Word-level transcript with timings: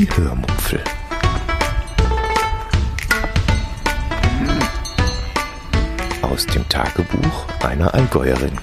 Die 0.00 0.08
Hörmupfel. 0.16 0.82
Aus 6.22 6.46
dem 6.46 6.66
Tagebuch 6.70 7.46
einer 7.62 7.92
Allgäuerin. 7.92 8.56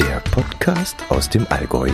Der 0.00 0.18
Podcast 0.32 0.96
aus 1.08 1.30
dem 1.30 1.46
Allgäu. 1.50 1.92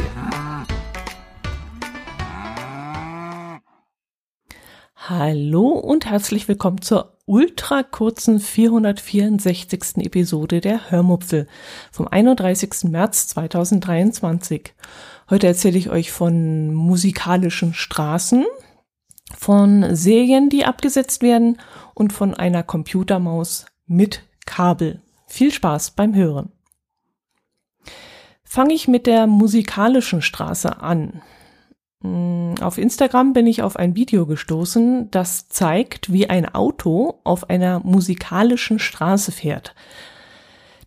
Hallo 4.96 5.68
und 5.68 6.06
herzlich 6.06 6.48
willkommen 6.48 6.80
zur 6.80 7.15
ultra 7.26 7.82
kurzen 7.82 8.38
464. 8.38 9.98
Episode 9.98 10.60
der 10.60 10.90
Hörmupfel 10.90 11.48
vom 11.90 12.06
31. 12.08 12.84
März 12.84 13.28
2023. 13.28 14.72
Heute 15.28 15.48
erzähle 15.48 15.76
ich 15.76 15.90
euch 15.90 16.12
von 16.12 16.72
musikalischen 16.72 17.74
Straßen, 17.74 18.46
von 19.36 19.94
Serien, 19.94 20.48
die 20.48 20.64
abgesetzt 20.64 21.20
werden 21.20 21.58
und 21.94 22.12
von 22.12 22.32
einer 22.32 22.62
Computermaus 22.62 23.66
mit 23.86 24.22
Kabel. 24.46 25.02
Viel 25.26 25.52
Spaß 25.52 25.90
beim 25.90 26.14
Hören. 26.14 26.52
Fange 28.44 28.74
ich 28.74 28.86
mit 28.86 29.08
der 29.08 29.26
musikalischen 29.26 30.22
Straße 30.22 30.80
an. 30.80 31.22
Hm, 32.02 32.54
auf 32.60 32.78
Instagram 32.78 33.32
bin 33.32 33.46
ich 33.46 33.62
auf 33.62 33.76
ein 33.76 33.96
Video 33.96 34.26
gestoßen, 34.26 35.10
das 35.10 35.48
zeigt, 35.48 36.12
wie 36.12 36.28
ein 36.28 36.52
Auto 36.54 37.20
auf 37.24 37.50
einer 37.50 37.80
musikalischen 37.80 38.78
Straße 38.78 39.32
fährt. 39.32 39.74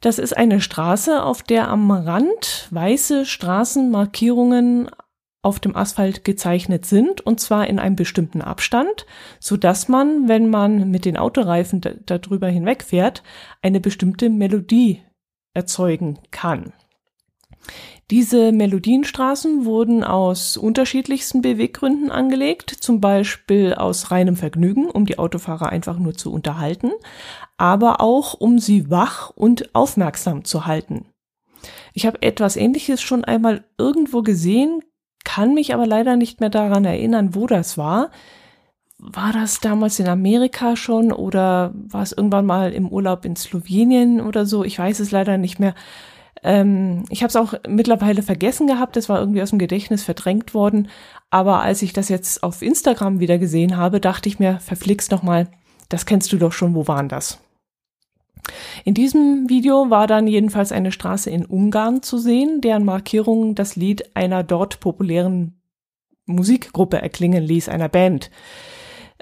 Das 0.01 0.17
ist 0.17 0.35
eine 0.35 0.61
Straße, 0.61 1.23
auf 1.23 1.43
der 1.43 1.67
am 1.67 1.91
Rand 1.91 2.67
weiße 2.71 3.25
Straßenmarkierungen 3.25 4.89
auf 5.41 5.59
dem 5.59 5.75
Asphalt 5.75 6.25
gezeichnet 6.25 6.85
sind, 6.85 7.21
und 7.21 7.39
zwar 7.39 7.67
in 7.67 7.79
einem 7.79 7.95
bestimmten 7.95 8.41
Abstand, 8.41 9.05
so 9.39 9.55
dass 9.57 9.87
man, 9.87 10.27
wenn 10.27 10.49
man 10.49 10.89
mit 10.89 11.05
den 11.05 11.17
Autoreifen 11.17 11.81
darüber 12.05 12.47
hinwegfährt, 12.47 13.23
eine 13.61 13.79
bestimmte 13.79 14.29
Melodie 14.29 15.01
erzeugen 15.53 16.19
kann. 16.31 16.73
Diese 18.11 18.51
Melodienstraßen 18.51 19.65
wurden 19.65 20.03
aus 20.03 20.57
unterschiedlichsten 20.57 21.43
Beweggründen 21.43 22.09
angelegt, 22.09 22.71
zum 22.71 22.99
Beispiel 22.99 23.75
aus 23.75 24.09
reinem 24.09 24.35
Vergnügen, 24.35 24.89
um 24.89 25.05
die 25.05 25.19
Autofahrer 25.19 25.69
einfach 25.69 25.99
nur 25.99 26.15
zu 26.15 26.33
unterhalten, 26.33 26.91
aber 27.57 28.01
auch 28.01 28.33
um 28.33 28.57
sie 28.57 28.89
wach 28.89 29.29
und 29.29 29.75
aufmerksam 29.75 30.43
zu 30.43 30.65
halten. 30.65 31.05
Ich 31.93 32.07
habe 32.07 32.21
etwas 32.23 32.55
Ähnliches 32.55 32.99
schon 32.99 33.25
einmal 33.25 33.63
irgendwo 33.77 34.23
gesehen, 34.23 34.81
kann 35.23 35.53
mich 35.53 35.75
aber 35.75 35.85
leider 35.85 36.15
nicht 36.15 36.39
mehr 36.39 36.49
daran 36.49 36.85
erinnern, 36.85 37.35
wo 37.35 37.45
das 37.45 37.77
war. 37.77 38.09
War 38.97 39.33
das 39.33 39.59
damals 39.59 39.99
in 39.99 40.07
Amerika 40.07 40.75
schon 40.75 41.11
oder 41.11 41.73
war 41.75 42.01
es 42.01 42.11
irgendwann 42.11 42.47
mal 42.47 42.73
im 42.73 42.89
Urlaub 42.89 43.23
in 43.23 43.35
Slowenien 43.35 44.19
oder 44.19 44.47
so? 44.47 44.63
Ich 44.63 44.79
weiß 44.79 44.99
es 44.99 45.11
leider 45.11 45.37
nicht 45.37 45.59
mehr. 45.59 45.75
Ähm, 46.43 47.03
ich 47.09 47.21
habe 47.23 47.29
es 47.29 47.35
auch 47.35 47.53
mittlerweile 47.67 48.21
vergessen 48.21 48.67
gehabt, 48.67 48.95
das 48.95 49.09
war 49.09 49.19
irgendwie 49.19 49.41
aus 49.41 49.49
dem 49.49 49.59
Gedächtnis 49.59 50.03
verdrängt 50.03 50.53
worden. 50.53 50.89
Aber 51.29 51.61
als 51.61 51.81
ich 51.81 51.93
das 51.93 52.09
jetzt 52.09 52.43
auf 52.43 52.61
Instagram 52.61 53.19
wieder 53.19 53.37
gesehen 53.37 53.77
habe, 53.77 53.99
dachte 53.99 54.29
ich 54.29 54.39
mir, 54.39 54.59
verflixt 54.59 55.11
noch 55.11 55.23
mal, 55.23 55.47
das 55.89 56.05
kennst 56.05 56.31
du 56.31 56.37
doch 56.37 56.53
schon, 56.53 56.75
wo 56.75 56.87
waren 56.87 57.09
das? 57.09 57.39
In 58.85 58.93
diesem 58.93 59.49
Video 59.49 59.89
war 59.89 60.07
dann 60.07 60.27
jedenfalls 60.27 60.71
eine 60.71 60.91
Straße 60.91 61.29
in 61.29 61.45
Ungarn 61.45 62.01
zu 62.01 62.17
sehen, 62.17 62.61
deren 62.61 62.85
Markierung 62.85 63.53
das 63.55 63.75
Lied 63.75 64.15
einer 64.15 64.43
dort 64.43 64.79
populären 64.79 65.59
Musikgruppe 66.25 67.01
erklingen 67.01 67.43
ließ, 67.43 67.69
einer 67.69 67.89
Band. 67.89 68.31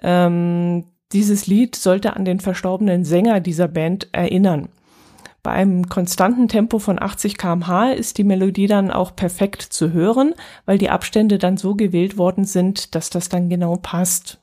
Ähm, 0.01 0.85
dieses 1.11 1.47
Lied 1.47 1.75
sollte 1.75 2.15
an 2.15 2.25
den 2.25 2.39
verstorbenen 2.39 3.05
Sänger 3.05 3.39
dieser 3.39 3.67
Band 3.67 4.09
erinnern. 4.11 4.69
Bei 5.47 5.53
einem 5.53 5.87
konstanten 5.87 6.49
Tempo 6.49 6.77
von 6.77 7.01
80 7.01 7.37
kmh 7.37 7.93
ist 7.93 8.17
die 8.17 8.25
Melodie 8.25 8.67
dann 8.67 8.91
auch 8.91 9.15
perfekt 9.15 9.61
zu 9.61 9.93
hören, 9.93 10.33
weil 10.65 10.77
die 10.77 10.89
Abstände 10.89 11.37
dann 11.37 11.55
so 11.55 11.73
gewählt 11.73 12.17
worden 12.17 12.43
sind, 12.43 12.95
dass 12.95 13.09
das 13.09 13.29
dann 13.29 13.47
genau 13.47 13.77
passt. 13.77 14.41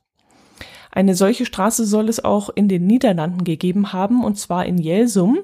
Eine 0.91 1.15
solche 1.15 1.45
Straße 1.45 1.85
soll 1.85 2.09
es 2.09 2.25
auch 2.25 2.49
in 2.49 2.69
den 2.69 2.87
Niederlanden 2.87 3.45
gegeben 3.45 3.93
haben, 3.93 4.25
und 4.25 4.39
zwar 4.39 4.65
in 4.65 4.79
Jelsum, 4.79 5.41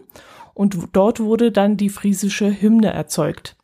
und 0.54 0.78
dort 0.94 1.20
wurde 1.20 1.52
dann 1.52 1.76
die 1.76 1.90
friesische 1.90 2.62
Hymne 2.62 2.94
erzeugt. 2.94 3.54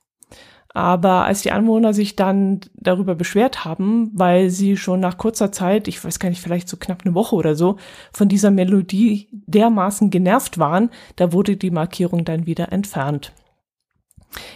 Aber 0.76 1.24
als 1.24 1.40
die 1.40 1.52
Anwohner 1.52 1.94
sich 1.94 2.16
dann 2.16 2.60
darüber 2.74 3.14
beschwert 3.14 3.64
haben, 3.64 4.10
weil 4.12 4.50
sie 4.50 4.76
schon 4.76 5.00
nach 5.00 5.16
kurzer 5.16 5.50
Zeit, 5.50 5.88
ich 5.88 6.04
weiß 6.04 6.18
gar 6.18 6.28
nicht, 6.28 6.42
vielleicht 6.42 6.68
so 6.68 6.76
knapp 6.76 7.00
eine 7.02 7.14
Woche 7.14 7.34
oder 7.34 7.54
so, 7.54 7.78
von 8.12 8.28
dieser 8.28 8.50
Melodie 8.50 9.26
dermaßen 9.32 10.10
genervt 10.10 10.58
waren, 10.58 10.90
da 11.16 11.32
wurde 11.32 11.56
die 11.56 11.70
Markierung 11.70 12.26
dann 12.26 12.44
wieder 12.44 12.72
entfernt. 12.72 13.32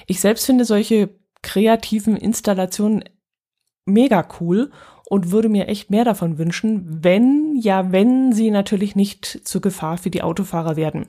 Ich 0.07 0.21
selbst 0.21 0.45
finde 0.45 0.67
solche 0.67 1.09
kreativen 1.41 2.19
Installationen 2.19 3.03
mega 3.87 4.29
cool 4.41 4.73
und 5.09 5.31
würde 5.31 5.49
mir 5.49 5.69
echt 5.69 5.89
mehr 5.89 6.05
davon 6.05 6.37
wünschen, 6.37 7.03
wenn, 7.03 7.57
ja, 7.59 7.93
wenn 7.93 8.35
sie 8.35 8.51
natürlich 8.51 8.95
nicht 8.95 9.41
zur 9.45 9.63
Gefahr 9.63 9.97
für 9.97 10.11
die 10.11 10.23
Autofahrer 10.23 10.77
werden. 10.77 11.07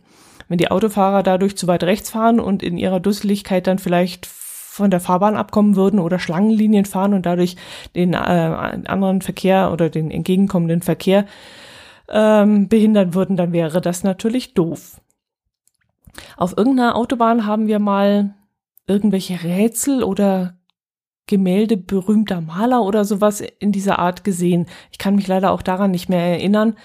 Wenn 0.48 0.58
die 0.58 0.72
Autofahrer 0.72 1.22
dadurch 1.22 1.58
zu 1.58 1.68
weit 1.68 1.84
rechts 1.84 2.12
fahren 2.12 2.40
und 2.40 2.64
in 2.64 2.78
ihrer 2.78 3.02
Dusseligkeit 3.02 3.68
dann 3.68 3.78
vielleicht 3.78 4.30
von 4.82 4.92
der 4.92 5.00
Fahrbahn 5.00 5.36
abkommen 5.36 5.76
würden 5.76 6.00
oder 6.00 6.20
Schlangenlinien 6.20 6.86
fahren 6.86 7.14
und 7.14 7.26
dadurch 7.26 7.56
den 7.96 8.14
äh, 8.14 8.18
anderen 8.18 9.22
Verkehr 9.22 9.72
oder 9.72 9.90
den 9.90 10.12
entgegenkommenden 10.12 10.82
Verkehr 10.82 11.26
ähm, 12.10 12.68
behindern 12.68 13.14
würden, 13.14 13.38
dann 13.38 13.54
wäre 13.54 13.80
das 13.80 14.04
natürlich 14.04 14.54
doof. 14.54 15.00
Auf 16.36 16.58
irgendeiner 16.58 16.96
Autobahn 16.96 17.46
haben 17.46 17.68
wir 17.68 17.80
mal 17.80 18.36
irgendwelche 18.88 19.44
Rätsel 19.44 20.04
oder 20.04 20.58
Gemälde 21.28 21.78
berühmter 21.78 22.42
Maler 22.42 22.84
oder 22.84 23.06
sowas 23.06 23.42
in 23.60 23.72
dieser 23.72 24.00
Art 24.00 24.26
gesehen. 24.26 24.66
Ich 24.92 24.98
kann 24.98 25.16
mich 25.16 25.28
leider 25.28 25.52
auch 25.52 25.62
daran 25.62 25.92
nicht 25.92 26.10
mehr 26.10 26.20
erinnern. 26.20 26.76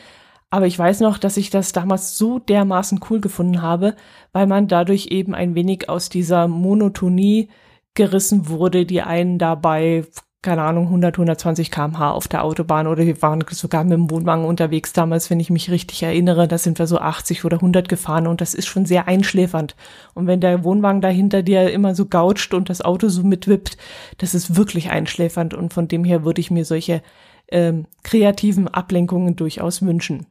Aber 0.50 0.66
ich 0.66 0.78
weiß 0.78 1.00
noch, 1.00 1.18
dass 1.18 1.36
ich 1.36 1.50
das 1.50 1.72
damals 1.72 2.16
so 2.16 2.38
dermaßen 2.38 3.00
cool 3.10 3.20
gefunden 3.20 3.62
habe, 3.62 3.96
weil 4.32 4.46
man 4.46 4.68
dadurch 4.68 5.08
eben 5.08 5.34
ein 5.34 5.56
wenig 5.56 5.88
aus 5.88 6.08
dieser 6.08 6.46
Monotonie 6.46 7.48
gerissen 7.96 8.48
wurde, 8.48 8.86
die 8.86 9.02
einen 9.02 9.38
dabei, 9.38 10.04
keine 10.42 10.62
Ahnung, 10.62 10.84
100, 10.84 11.16
120 11.16 11.72
kmh 11.72 12.12
auf 12.12 12.28
der 12.28 12.44
Autobahn 12.44 12.86
oder 12.86 13.04
wir 13.04 13.20
waren 13.20 13.44
sogar 13.50 13.82
mit 13.82 13.94
dem 13.94 14.10
Wohnwagen 14.10 14.44
unterwegs 14.44 14.92
damals, 14.92 15.28
wenn 15.28 15.40
ich 15.40 15.50
mich 15.50 15.72
richtig 15.72 16.04
erinnere, 16.04 16.46
da 16.46 16.56
sind 16.56 16.78
wir 16.78 16.86
so 16.86 16.98
80 16.98 17.44
oder 17.44 17.56
100 17.56 17.88
gefahren 17.88 18.28
und 18.28 18.40
das 18.40 18.54
ist 18.54 18.66
schon 18.66 18.86
sehr 18.86 19.08
einschläfernd. 19.08 19.74
Und 20.14 20.28
wenn 20.28 20.40
der 20.40 20.62
Wohnwagen 20.62 21.00
da 21.00 21.08
hinter 21.08 21.42
dir 21.42 21.72
immer 21.72 21.96
so 21.96 22.06
gautscht 22.06 22.54
und 22.54 22.70
das 22.70 22.80
Auto 22.80 23.08
so 23.08 23.24
mitwippt, 23.24 23.76
das 24.18 24.34
ist 24.34 24.54
wirklich 24.54 24.90
einschläfernd 24.90 25.52
und 25.54 25.74
von 25.74 25.88
dem 25.88 26.04
her 26.04 26.24
würde 26.24 26.40
ich 26.40 26.52
mir 26.52 26.64
solche 26.64 27.02
ähm, 27.50 27.86
kreativen 28.04 28.68
Ablenkungen 28.68 29.34
durchaus 29.34 29.82
wünschen. 29.82 30.26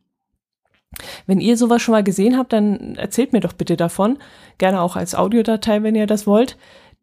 Wenn 1.28 1.42
ihr 1.42 1.58
sowas 1.58 1.82
schon 1.82 1.92
mal 1.92 2.04
gesehen 2.04 2.38
habt, 2.38 2.54
dann 2.54 2.96
erzählt 2.96 3.34
mir 3.34 3.42
doch 3.42 3.52
bitte 3.52 3.76
davon. 3.76 4.18
Gerne 4.60 4.80
auch 4.80 4.96
als 4.96 5.14
Audiodatei, 5.14 5.84
wenn 5.84 5.96
ihr 5.96 6.08
das 6.08 6.26
wollt 6.26 6.58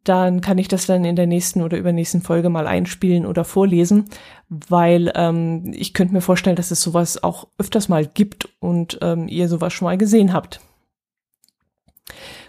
dann 0.05 0.41
kann 0.41 0.59
ich 0.59 0.69
das 0.69 0.87
dann 0.87 1.05
in 1.05 1.17
der 1.17 1.27
nächsten 1.27 1.63
oder 1.63 1.79
übernächsten 1.79 2.23
Folge 2.23 2.49
mal 2.49 2.67
einspielen 2.67 3.25
oder 3.25 3.45
vorlesen, 3.45 4.07
weil 4.49 5.13
ähm, 5.15 5.73
ich 5.75 5.95
könnte 5.95 6.15
mir 6.15 6.21
vorstellen, 6.21 6.57
dass 6.57 6.71
es 6.71 6.83
sowas 6.83 7.23
auch 7.23 7.49
öfters 7.59 7.89
mal 7.89 8.07
gibt 8.07 8.49
und 8.59 8.99
ähm, 9.01 9.29
ihr 9.29 9.49
sowas 9.49 9.73
schon 9.73 9.87
mal 9.87 9.99
gesehen 9.99 10.33
habt. 10.33 10.61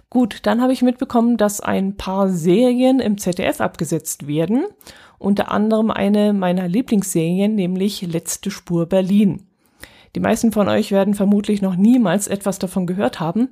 Gut, 0.09 0.39
dann 0.43 0.61
habe 0.61 0.73
ich 0.73 0.81
mitbekommen, 0.81 1.37
dass 1.37 1.59
ein 1.59 1.95
paar 1.97 2.29
Serien 2.29 2.99
im 2.99 3.17
ZDF 3.17 3.61
abgesetzt 3.61 4.27
werden. 4.27 4.65
Unter 5.17 5.51
anderem 5.51 5.89
eine 5.89 6.33
meiner 6.33 6.67
Lieblingsserien, 6.67 7.55
nämlich 7.55 8.01
Letzte 8.01 8.51
Spur 8.51 8.85
Berlin. 8.87 9.47
Die 10.15 10.19
meisten 10.19 10.51
von 10.51 10.67
euch 10.67 10.91
werden 10.91 11.15
vermutlich 11.15 11.61
noch 11.61 11.75
niemals 11.75 12.27
etwas 12.27 12.59
davon 12.59 12.85
gehört 12.85 13.19
haben, 13.19 13.49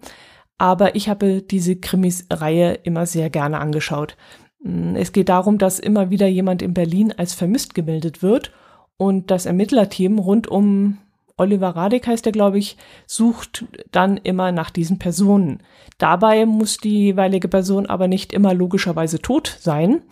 aber 0.61 0.95
ich 0.95 1.09
habe 1.09 1.41
diese 1.41 1.75
Krimis-Reihe 1.75 2.73
immer 2.83 3.07
sehr 3.07 3.31
gerne 3.31 3.59
angeschaut. 3.59 4.15
Mm, 4.61 4.95
es 4.95 5.11
geht 5.11 5.29
darum, 5.29 5.57
dass 5.57 5.79
immer 5.79 6.11
wieder 6.11 6.27
jemand 6.27 6.61
in 6.61 6.75
Berlin 6.75 7.11
als 7.17 7.33
vermisst 7.33 7.73
gemeldet 7.73 8.21
wird 8.21 8.51
und 8.95 9.31
das 9.31 9.47
Ermittlerteam 9.47 10.19
rund 10.19 10.47
um 10.47 10.99
Oliver 11.35 11.69
Radek 11.69 12.05
heißt 12.05 12.27
er, 12.27 12.31
glaube 12.31 12.59
ich, 12.59 12.77
sucht 13.07 13.65
dann 13.91 14.17
immer 14.17 14.51
nach 14.51 14.69
diesen 14.69 14.99
Personen. 14.99 15.63
Dabei 15.97 16.45
muss 16.45 16.77
die 16.77 17.05
jeweilige 17.05 17.47
Person 17.47 17.87
aber 17.87 18.07
nicht 18.07 18.31
immer 18.31 18.53
logischerweise 18.53 19.19
tot 19.19 19.57
sein. 19.59 20.03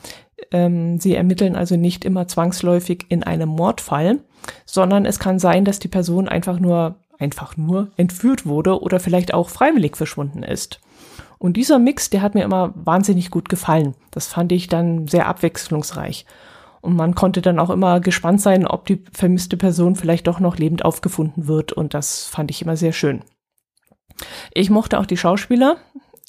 Ähm, 0.49 0.97
sie 0.97 1.13
ermitteln 1.13 1.55
also 1.55 1.75
nicht 1.75 2.03
immer 2.03 2.27
zwangsläufig 2.27 3.05
in 3.09 3.21
einem 3.21 3.49
Mordfall, 3.49 4.17
sondern 4.65 5.05
es 5.05 5.19
kann 5.19 5.37
sein, 5.37 5.63
dass 5.63 5.77
die 5.77 5.89
Person 5.89 6.27
einfach 6.27 6.59
nur 6.59 6.95
einfach 7.19 7.57
nur 7.57 7.91
entführt 7.97 8.45
wurde 8.45 8.81
oder 8.81 8.99
vielleicht 8.99 9.33
auch 9.33 9.49
freiwillig 9.49 9.97
verschwunden 9.97 10.41
ist. 10.41 10.79
Und 11.37 11.55
dieser 11.55 11.79
Mix, 11.79 12.09
der 12.09 12.21
hat 12.21 12.35
mir 12.35 12.43
immer 12.43 12.73
wahnsinnig 12.75 13.31
gut 13.31 13.47
gefallen. 13.49 13.95
Das 14.11 14.27
fand 14.27 14.51
ich 14.51 14.67
dann 14.67 15.07
sehr 15.07 15.27
abwechslungsreich. 15.27 16.25
Und 16.81 16.95
man 16.95 17.15
konnte 17.15 17.41
dann 17.41 17.59
auch 17.59 17.69
immer 17.69 17.99
gespannt 17.99 18.41
sein, 18.41 18.65
ob 18.65 18.85
die 18.85 19.03
vermisste 19.11 19.57
Person 19.57 19.95
vielleicht 19.95 20.27
doch 20.27 20.39
noch 20.39 20.57
lebend 20.57 20.85
aufgefunden 20.85 21.47
wird. 21.47 21.73
Und 21.73 21.93
das 21.93 22.25
fand 22.25 22.51
ich 22.51 22.61
immer 22.61 22.77
sehr 22.77 22.93
schön. 22.93 23.21
Ich 24.53 24.69
mochte 24.69 24.99
auch 24.99 25.05
die 25.05 25.17
Schauspieler 25.17 25.77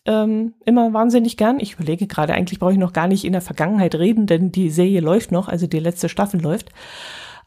ähm, 0.06 0.54
immer 0.64 0.92
wahnsinnig 0.92 1.36
gern. 1.36 1.60
Ich 1.60 1.74
überlege 1.74 2.06
gerade, 2.06 2.34
eigentlich 2.34 2.58
brauche 2.58 2.72
ich 2.72 2.78
noch 2.78 2.92
gar 2.92 3.08
nicht 3.08 3.24
in 3.24 3.32
der 3.32 3.42
Vergangenheit 3.42 3.94
reden, 3.94 4.26
denn 4.26 4.52
die 4.52 4.70
Serie 4.70 5.00
läuft 5.00 5.32
noch, 5.32 5.48
also 5.48 5.66
die 5.66 5.78
letzte 5.78 6.08
Staffel 6.08 6.40
läuft. 6.40 6.70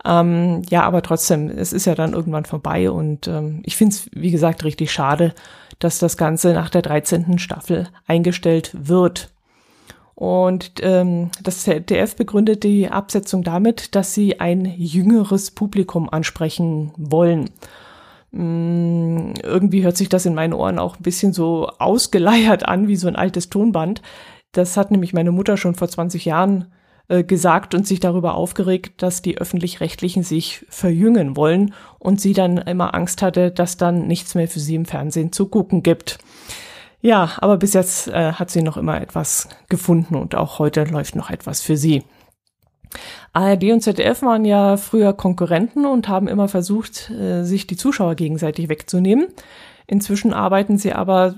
Ähm, 0.06 0.64
ja, 0.70 0.84
aber 0.84 1.02
trotzdem, 1.02 1.50
es 1.50 1.72
ist 1.72 1.86
ja 1.86 1.96
dann 1.96 2.14
irgendwann 2.14 2.46
vorbei 2.46 2.92
und 2.92 3.28
ähm, 3.28 3.62
ich 3.64 3.78
finde 3.78 3.96
es, 3.96 4.10
wie 4.14 4.32
gesagt, 4.32 4.64
richtig 4.64 4.92
schade, 4.92 5.34
dass 5.80 6.00
das 6.00 6.18
Ganze 6.18 6.54
nach 6.54 6.70
der 6.70 6.82
13. 6.82 7.40
Staffel 7.40 7.88
eingestellt 8.06 8.72
wird. 8.74 9.30
Und 10.16 10.74
ähm, 10.82 11.32
das 11.42 11.64
ZDF 11.64 12.16
begründet 12.16 12.64
die 12.64 12.90
Absetzung 12.90 13.44
damit, 13.44 13.96
dass 13.96 14.14
sie 14.14 14.40
ein 14.40 14.66
jüngeres 14.66 15.52
Publikum 15.52 16.10
ansprechen 16.10 16.92
wollen. 16.98 17.50
Mm, 18.32 19.34
irgendwie 19.42 19.84
hört 19.84 19.98
sich 19.98 20.10
das 20.10 20.26
in 20.26 20.36
meinen 20.36 20.54
Ohren 20.54 20.80
auch 20.80 20.98
ein 20.98 21.04
bisschen 21.04 21.34
so 21.34 21.68
ausgeleiert 21.80 22.68
an, 22.68 22.88
wie 22.88 22.96
so 22.96 23.08
ein 23.08 23.16
altes 23.16 23.50
Tonband. 23.50 24.02
Das 24.52 24.78
hat 24.78 24.92
nämlich 24.92 25.14
meine 25.14 25.32
Mutter 25.32 25.58
schon 25.58 25.76
vor 25.76 25.88
20 25.88 26.26
Jahren 26.26 26.72
äh, 27.14 27.24
gesagt 27.24 27.76
und 27.76 27.86
sich 27.86 28.00
darüber 28.00 28.34
aufgeregt, 28.34 29.04
dass 29.04 29.22
die 29.22 29.38
öffentlich-rechtlichen 29.38 30.24
sich 30.24 30.66
verjüngen 30.68 31.38
wollen 31.38 31.74
und 32.00 32.20
sie 32.20 32.34
dann 32.34 32.58
immer 32.58 32.96
Angst 32.96 33.22
hatte, 33.22 33.52
dass 33.52 33.78
dann 33.78 34.08
nichts 34.08 34.34
mehr 34.34 34.48
für 34.48 34.60
sie 34.60 34.74
im 34.74 34.86
Fernsehen 34.86 35.32
zu 35.32 35.48
gucken 35.48 35.84
gibt. 35.84 36.18
Ja, 37.02 37.34
aber 37.38 37.58
bis 37.58 37.74
jetzt 37.74 38.08
äh, 38.08 38.34
hat 38.34 38.50
sie 38.50 38.64
noch 38.64 38.78
immer 38.78 39.00
etwas 39.00 39.48
gefunden 39.70 40.16
und 40.16 40.34
auch 40.34 40.58
heute 40.58 40.86
läuft 40.86 41.16
noch 41.16 41.30
etwas 41.30 41.62
für 41.62 41.78
sie. 41.78 42.04
ARD 43.34 43.66
und 43.66 43.82
ZDF 43.82 44.24
waren 44.24 44.46
ja 44.46 44.78
früher 44.78 45.14
Konkurrenten 45.14 45.86
und 45.86 46.08
haben 46.08 46.28
immer 46.28 46.48
versucht, 46.48 47.12
äh, 47.12 47.44
sich 47.44 47.68
die 47.68 47.78
Zuschauer 47.78 48.16
gegenseitig 48.16 48.70
wegzunehmen. 48.70 49.28
Inzwischen 49.86 50.34
arbeiten 50.34 50.80
sie 50.80 50.94
aber 50.94 51.36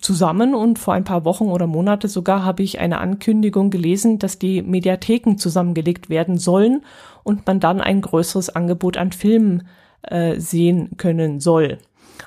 zusammen 0.00 0.54
und 0.54 0.78
vor 0.78 0.94
ein 0.94 1.04
paar 1.04 1.24
Wochen 1.24 1.44
oder 1.44 1.66
Monate 1.66 2.08
sogar 2.08 2.44
habe 2.44 2.62
ich 2.62 2.78
eine 2.78 2.98
Ankündigung 2.98 3.70
gelesen, 3.70 4.18
dass 4.18 4.38
die 4.38 4.62
Mediatheken 4.62 5.36
zusammengelegt 5.36 6.10
werden 6.10 6.38
sollen 6.38 6.82
und 7.24 7.46
man 7.46 7.60
dann 7.60 7.80
ein 7.80 8.00
größeres 8.00 8.50
Angebot 8.50 8.96
an 8.96 9.12
Filmen 9.12 9.66
äh, 10.02 10.38
sehen 10.38 10.90
können 10.96 11.40
soll. 11.40 11.78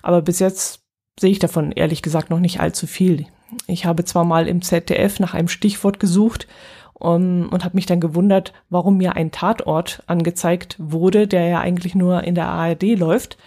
Aber 0.02 0.22
bis 0.22 0.40
jetzt 0.40 0.82
sehe 1.20 1.32
ich 1.32 1.40
davon 1.40 1.72
ehrlich 1.72 2.02
gesagt 2.02 2.30
noch 2.30 2.40
nicht 2.40 2.60
allzu 2.60 2.88
viel. 2.88 3.26
Ich 3.68 3.86
habe 3.86 4.06
zwar 4.06 4.24
mal 4.24 4.48
im 4.48 4.62
ZDF 4.62 5.20
nach 5.20 5.34
einem 5.34 5.48
Stichwort 5.48 6.00
gesucht 6.00 6.48
um, 6.94 7.50
und 7.50 7.64
habe 7.64 7.76
mich 7.76 7.86
dann 7.86 8.00
gewundert, 8.00 8.54
warum 8.70 8.98
mir 8.98 9.16
ein 9.16 9.32
Tatort 9.32 10.04
angezeigt 10.08 10.76
wurde, 10.78 11.28
der 11.28 11.48
ja 11.48 11.60
eigentlich 11.60 11.96
nur 11.96 12.24
in 12.24 12.36
der 12.36 12.48
ARD 12.48 12.98
läuft. 12.98 13.38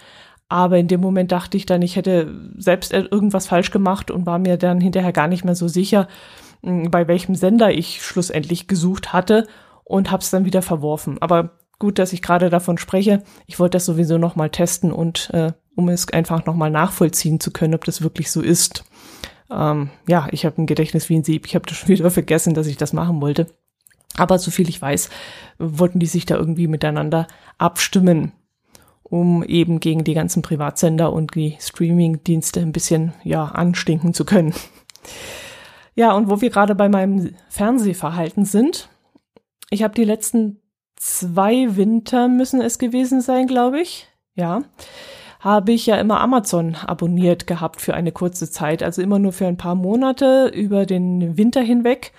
Aber 0.53 0.77
in 0.77 0.87
dem 0.87 1.01
Moment 1.01 1.31
dachte 1.31 1.57
ich 1.57 1.65
dann, 1.65 1.81
ich 1.81 1.95
hätte 1.95 2.31
selbst 2.59 2.93
irgendwas 2.93 3.47
falsch 3.47 3.71
gemacht 3.71 4.11
und 4.11 4.27
war 4.27 4.37
mir 4.37 4.57
dann 4.57 4.79
hinterher 4.79 5.11
gar 5.11 5.27
nicht 5.27 5.43
mehr 5.43 5.55
so 5.55 5.67
sicher, 5.67 6.07
hm, 6.61 6.91
bei 6.91 7.07
welchem 7.07 7.33
Sender 7.33 7.71
ich 7.71 8.03
schlussendlich 8.03 8.67
gesucht 8.67 9.13
hatte 9.13 9.47
und 9.83 10.11
habe 10.11 10.21
es 10.21 10.29
dann 10.29 10.45
wieder 10.45 10.61
verworfen. 10.61 11.19
Aber 11.23 11.57
gut, 11.79 11.97
dass 11.97 12.13
ich 12.13 12.21
gerade 12.21 12.51
davon 12.51 12.77
spreche. 12.77 13.23
Ich 13.47 13.59
wollte 13.59 13.77
das 13.77 13.85
sowieso 13.85 14.19
noch 14.19 14.35
mal 14.35 14.51
testen 14.51 14.91
und 14.91 15.31
äh, 15.33 15.53
um 15.75 15.89
es 15.89 16.07
einfach 16.13 16.45
noch 16.45 16.55
mal 16.55 16.69
nachvollziehen 16.69 17.39
zu 17.39 17.49
können, 17.49 17.73
ob 17.73 17.83
das 17.85 18.03
wirklich 18.03 18.29
so 18.29 18.39
ist. 18.39 18.85
Ähm, 19.49 19.89
ja, 20.07 20.27
ich 20.29 20.45
habe 20.45 20.61
ein 20.61 20.67
Gedächtnis 20.67 21.09
wie 21.09 21.15
ein 21.15 21.23
Sieb. 21.23 21.47
Ich 21.47 21.55
habe 21.55 21.65
das 21.65 21.77
schon 21.77 21.89
wieder 21.97 22.11
vergessen, 22.11 22.53
dass 22.53 22.67
ich 22.67 22.77
das 22.77 22.93
machen 22.93 23.21
wollte. 23.21 23.47
Aber 24.17 24.37
soviel 24.37 24.69
ich 24.69 24.79
weiß, 24.79 25.09
wollten 25.57 25.97
die 25.97 26.05
sich 26.05 26.27
da 26.27 26.35
irgendwie 26.35 26.67
miteinander 26.67 27.27
abstimmen 27.57 28.33
um 29.13 29.43
eben 29.43 29.79
gegen 29.79 30.03
die 30.03 30.15
ganzen 30.15 30.41
Privatsender 30.41 31.13
und 31.13 31.35
die 31.35 31.55
Streaming-Dienste 31.59 32.61
ein 32.61 32.71
bisschen, 32.71 33.13
ja, 33.23 33.45
anstinken 33.45 34.15
zu 34.15 34.25
können. 34.25 34.53
Ja, 35.95 36.13
und 36.13 36.27
wo 36.27 36.41
wir 36.41 36.49
gerade 36.49 36.73
bei 36.73 36.89
meinem 36.89 37.35
Fernsehverhalten 37.49 38.45
sind, 38.45 38.89
ich 39.69 39.83
habe 39.83 39.93
die 39.93 40.05
letzten 40.05 40.59
zwei 40.95 41.77
Winter 41.77 42.27
müssen 42.27 42.61
es 42.61 42.79
gewesen 42.79 43.21
sein, 43.21 43.45
glaube 43.45 43.79
ich. 43.79 44.07
Ja, 44.33 44.63
habe 45.39 45.71
ich 45.71 45.85
ja 45.85 45.97
immer 45.97 46.19
Amazon 46.19 46.73
abonniert 46.83 47.45
gehabt 47.45 47.79
für 47.79 47.93
eine 47.93 48.11
kurze 48.11 48.49
Zeit, 48.49 48.81
also 48.81 49.03
immer 49.03 49.19
nur 49.19 49.33
für 49.33 49.45
ein 49.45 49.57
paar 49.57 49.75
Monate 49.75 50.47
über 50.47 50.87
den 50.87 51.37
Winter 51.37 51.61
hinweg, 51.61 52.11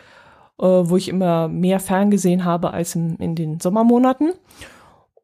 äh, 0.60 0.66
wo 0.66 0.96
ich 0.96 1.08
immer 1.08 1.48
mehr 1.48 1.80
ferngesehen 1.80 2.44
habe 2.44 2.72
als 2.72 2.94
in, 2.94 3.16
in 3.16 3.34
den 3.34 3.58
Sommermonaten. 3.58 4.34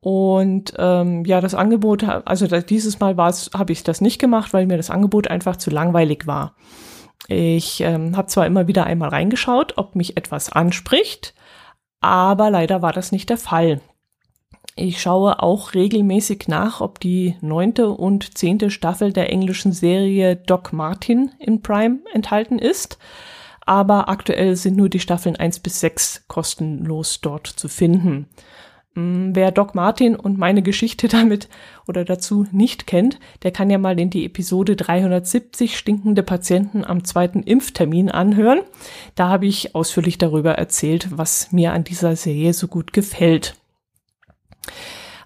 Und 0.00 0.72
ähm, 0.78 1.24
ja, 1.26 1.40
das 1.40 1.54
Angebot, 1.54 2.04
also 2.04 2.46
dieses 2.46 3.00
Mal 3.00 3.16
habe 3.16 3.72
ich 3.72 3.82
das 3.82 4.00
nicht 4.00 4.18
gemacht, 4.18 4.52
weil 4.54 4.66
mir 4.66 4.78
das 4.78 4.90
Angebot 4.90 5.28
einfach 5.28 5.56
zu 5.56 5.70
langweilig 5.70 6.26
war. 6.26 6.54
Ich 7.28 7.82
ähm, 7.82 8.16
habe 8.16 8.28
zwar 8.28 8.46
immer 8.46 8.66
wieder 8.66 8.84
einmal 8.84 9.10
reingeschaut, 9.10 9.74
ob 9.76 9.94
mich 9.94 10.16
etwas 10.16 10.50
anspricht, 10.50 11.34
aber 12.00 12.50
leider 12.50 12.80
war 12.80 12.92
das 12.92 13.12
nicht 13.12 13.28
der 13.28 13.36
Fall. 13.36 13.82
Ich 14.74 15.02
schaue 15.02 15.42
auch 15.42 15.74
regelmäßig 15.74 16.48
nach, 16.48 16.80
ob 16.80 17.00
die 17.00 17.36
neunte 17.42 17.90
und 17.90 18.38
zehnte 18.38 18.70
Staffel 18.70 19.12
der 19.12 19.30
englischen 19.30 19.72
Serie 19.72 20.36
Doc 20.36 20.72
Martin 20.72 21.32
in 21.38 21.60
Prime 21.60 21.98
enthalten 22.14 22.58
ist. 22.58 22.98
Aber 23.66 24.08
aktuell 24.08 24.56
sind 24.56 24.76
nur 24.76 24.88
die 24.88 25.00
Staffeln 25.00 25.36
eins 25.36 25.60
bis 25.60 25.80
sechs 25.80 26.24
kostenlos 26.28 27.20
dort 27.20 27.46
zu 27.46 27.68
finden. 27.68 28.26
Mm, 28.94 29.30
wer 29.34 29.52
Doc 29.52 29.74
Martin 29.74 30.16
und 30.16 30.38
meine 30.38 30.62
Geschichte 30.62 31.08
damit 31.08 31.48
oder 31.86 32.04
dazu 32.04 32.46
nicht 32.52 32.86
kennt, 32.86 33.18
der 33.42 33.52
kann 33.52 33.70
ja 33.70 33.78
mal 33.78 33.98
in 33.98 34.10
die 34.10 34.24
Episode 34.24 34.76
370 34.76 35.76
stinkende 35.76 36.22
Patienten 36.22 36.84
am 36.84 37.04
zweiten 37.04 37.42
Impftermin 37.42 38.10
anhören. 38.10 38.60
Da 39.14 39.28
habe 39.28 39.46
ich 39.46 39.74
ausführlich 39.74 40.18
darüber 40.18 40.52
erzählt, 40.54 41.08
was 41.16 41.52
mir 41.52 41.72
an 41.72 41.84
dieser 41.84 42.16
Serie 42.16 42.52
so 42.52 42.68
gut 42.68 42.92
gefällt. 42.92 43.54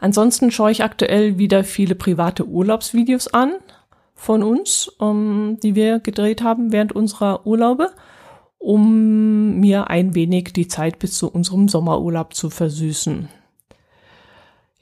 Ansonsten 0.00 0.50
schaue 0.50 0.70
ich 0.70 0.84
aktuell 0.84 1.38
wieder 1.38 1.64
viele 1.64 1.94
private 1.94 2.46
Urlaubsvideos 2.46 3.28
an 3.28 3.54
von 4.14 4.42
uns, 4.42 4.88
um, 4.98 5.08
ähm, 5.08 5.58
die 5.62 5.74
wir 5.74 5.98
gedreht 5.98 6.42
haben 6.42 6.72
während 6.72 6.92
unserer 6.92 7.46
Urlaube, 7.46 7.90
um 8.58 9.60
mir 9.60 9.88
ein 9.88 10.14
wenig 10.14 10.52
die 10.52 10.68
Zeit 10.68 10.98
bis 10.98 11.16
zu 11.16 11.30
unserem 11.30 11.68
Sommerurlaub 11.68 12.34
zu 12.34 12.50
versüßen. 12.50 13.28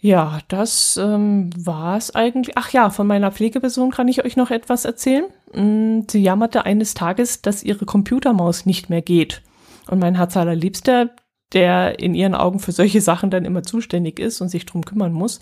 Ja, 0.05 0.41
das 0.49 0.97
ähm, 1.01 1.51
war 1.57 1.97
es 1.97 2.13
eigentlich. 2.13 2.59
Ach 2.59 2.71
ja, 2.73 2.91
von 2.91 3.07
meiner 3.07 3.31
Pflegeperson 3.31 3.93
kann 3.93 4.09
ich 4.09 4.25
euch 4.25 4.37
noch 4.37 4.51
etwas 4.51 4.85
erzählen. 4.85 5.27
Mm, 5.55 6.01
sie 6.11 6.21
jammerte 6.21 6.65
eines 6.65 6.95
Tages, 6.95 7.41
dass 7.41 7.63
ihre 7.63 7.87
Computermaus 7.87 8.67
nicht 8.67 8.91
mehr 8.91 9.01
geht. 9.01 9.43
Und 9.89 10.01
mein 10.01 10.17
Herz 10.17 10.37
allerliebster, 10.37 11.11
der 11.53 12.01
in 12.01 12.15
ihren 12.15 12.35
Augen 12.35 12.59
für 12.59 12.73
solche 12.73 13.01
Sachen 13.01 13.31
dann 13.31 13.45
immer 13.45 13.63
zuständig 13.63 14.19
ist 14.19 14.41
und 14.41 14.49
sich 14.49 14.67
drum 14.67 14.85
kümmern 14.85 15.13
muss, 15.13 15.39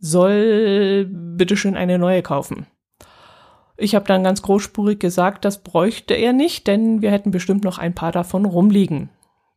soll 0.00 1.06
bitteschön 1.08 1.76
eine 1.76 1.96
neue 1.96 2.22
kaufen. 2.22 2.66
Ich 3.76 3.94
habe 3.94 4.06
dann 4.06 4.24
ganz 4.24 4.42
großspurig 4.42 4.98
gesagt, 4.98 5.44
das 5.44 5.62
bräuchte 5.62 6.14
er 6.14 6.32
nicht, 6.32 6.66
denn 6.66 7.02
wir 7.02 7.12
hätten 7.12 7.30
bestimmt 7.30 7.62
noch 7.62 7.78
ein 7.78 7.94
paar 7.94 8.10
davon 8.10 8.46
rumliegen. 8.46 9.10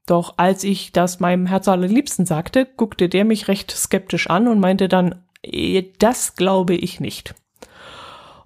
Doch 0.05 0.35
als 0.37 0.63
ich 0.63 0.91
das 0.91 1.19
meinem 1.19 1.45
Herz 1.47 1.67
allerliebsten 1.67 2.25
sagte, 2.25 2.65
guckte 2.65 3.09
der 3.09 3.25
mich 3.25 3.47
recht 3.47 3.71
skeptisch 3.71 4.29
an 4.29 4.47
und 4.47 4.59
meinte 4.59 4.87
dann, 4.87 5.23
äh, 5.41 5.83
das 5.99 6.35
glaube 6.35 6.75
ich 6.75 6.99
nicht. 6.99 7.33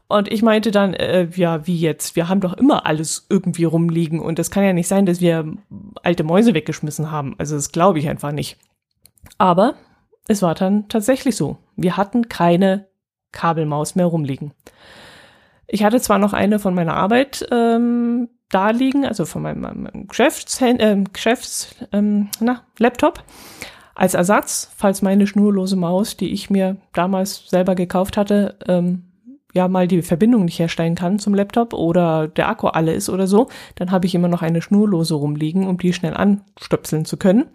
Und 0.08 0.32
ich 0.32 0.42
meinte 0.42 0.72
dann, 0.72 0.96
äh, 0.96 1.28
ja, 1.36 1.68
wie 1.68 1.78
jetzt? 1.78 2.16
Wir 2.16 2.30
haben 2.30 2.42
doch 2.42 2.54
immer 2.54 2.88
alles 2.88 3.28
irgendwie 3.30 3.66
rumliegen 3.66 4.20
und 4.20 4.40
es 4.40 4.50
kann 4.50 4.64
ja 4.64 4.74
nicht 4.74 4.88
sein, 4.88 5.06
dass 5.06 5.22
wir 5.22 5.54
alte 6.02 6.24
Mäuse 6.24 6.56
weggeschmissen 6.56 7.12
haben. 7.12 7.36
Also 7.38 7.56
das 7.56 7.72
glaube 7.72 8.00
ich 8.00 8.10
einfach 8.10 8.32
nicht. 8.32 8.58
Aber 9.38 9.76
es 10.28 10.42
war 10.42 10.56
dann 10.56 10.88
tatsächlich 10.88 11.36
so. 11.36 11.58
Wir 11.76 11.96
hatten 11.96 12.28
keine 12.28 12.88
Kabelmaus 13.32 13.94
mehr 13.94 14.08
rumliegen. 14.08 14.54
Ich 15.68 15.84
hatte 15.84 16.02
zwar 16.02 16.18
noch 16.18 16.34
eine 16.34 16.58
von 16.58 16.74
meiner 16.74 16.96
Arbeit 16.96 17.48
ähm, 17.52 18.30
da 18.50 18.72
liegen, 18.72 19.06
also 19.06 19.26
von 19.26 19.44
meinem, 19.44 19.62
meinem 19.62 20.08
Geschäfts, 20.08 20.62
äh, 20.62 21.04
Geschäfts 21.14 21.76
ähm, 21.92 22.30
na, 22.40 22.64
Laptop, 22.78 23.24
als 23.96 24.14
Ersatz, 24.14 24.72
falls 24.76 25.02
meine 25.02 25.28
schnurlose 25.28 25.76
Maus, 25.76 26.18
die 26.18 26.32
ich 26.32 26.50
mir 26.50 26.78
damals 26.94 27.50
selber 27.50 27.76
gekauft 27.76 28.18
hatte, 28.18 28.56
ähm, 28.68 29.04
ja 29.54 29.68
mal 29.68 29.88
die 29.88 30.02
Verbindung 30.02 30.46
nicht 30.46 30.60
herstellen 30.60 30.96
kann 30.96 31.20
zum 31.20 31.34
Laptop 31.34 31.74
oder 31.74 32.28
der 32.28 32.50
Akku 32.50 32.68
alle 32.68 32.94
ist 32.94 33.10
oder 33.10 33.28
so, 33.28 33.50
dann 33.76 33.92
habe 33.92 34.06
ich 34.06 34.16
immer 34.16 34.28
noch 34.28 34.42
eine 34.42 34.62
schnurlose 34.62 35.16
rumliegen, 35.16 35.68
um 35.68 35.78
die 35.78 35.94
schnell 35.94 36.16
anstöpseln 36.16 37.06
zu 37.06 37.18
können. 37.18 37.46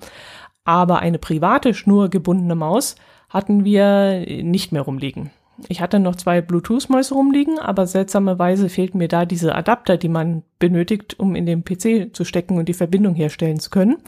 Aber 0.64 1.00
eine 1.00 1.18
private 1.18 1.74
schnurgebundene 1.74 2.54
Maus 2.54 2.96
hatten 3.28 3.64
wir 3.64 4.24
nicht 4.42 4.72
mehr 4.72 4.82
rumliegen. 4.82 5.30
Ich 5.68 5.80
hatte 5.80 6.00
noch 6.00 6.16
zwei 6.16 6.40
Bluetooth-Mäuse 6.40 7.14
rumliegen, 7.14 7.58
aber 7.58 7.86
seltsamerweise 7.86 8.68
fehlten 8.68 8.98
mir 8.98 9.08
da 9.08 9.24
diese 9.24 9.54
Adapter, 9.54 9.96
die 9.96 10.08
man 10.08 10.42
benötigt, 10.58 11.18
um 11.18 11.34
in 11.34 11.46
den 11.46 11.64
PC 11.64 12.14
zu 12.14 12.24
stecken 12.24 12.58
und 12.58 12.68
die 12.68 12.74
Verbindung 12.74 13.14
herstellen 13.14 13.60
zu 13.60 13.70
können. 13.70 13.98